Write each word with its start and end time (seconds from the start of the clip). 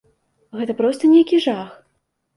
Гэта 0.61 0.75
проста 0.81 1.03
нейкі 1.13 1.43
жах. 1.45 1.69